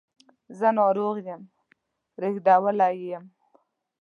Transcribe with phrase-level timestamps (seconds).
[0.59, 1.41] زه ناروغ یم
[2.21, 3.25] ریږدولی یې یم